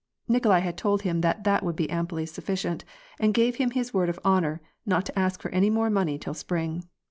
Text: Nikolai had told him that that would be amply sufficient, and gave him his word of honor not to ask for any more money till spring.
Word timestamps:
Nikolai 0.27 0.61
had 0.61 0.77
told 0.79 1.03
him 1.03 1.21
that 1.21 1.43
that 1.43 1.61
would 1.61 1.75
be 1.75 1.87
amply 1.91 2.25
sufficient, 2.25 2.83
and 3.19 3.35
gave 3.35 3.57
him 3.57 3.69
his 3.69 3.93
word 3.93 4.09
of 4.09 4.19
honor 4.25 4.59
not 4.83 5.05
to 5.05 5.19
ask 5.19 5.39
for 5.39 5.49
any 5.51 5.69
more 5.69 5.91
money 5.91 6.17
till 6.17 6.33
spring. 6.33 6.83